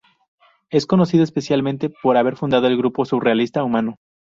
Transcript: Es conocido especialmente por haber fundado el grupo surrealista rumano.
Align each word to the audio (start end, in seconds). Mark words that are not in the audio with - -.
Es 0.71 0.87
conocido 0.87 1.23
especialmente 1.23 1.91
por 2.01 2.17
haber 2.17 2.35
fundado 2.35 2.65
el 2.65 2.75
grupo 2.75 3.05
surrealista 3.05 3.59
rumano. 3.61 3.97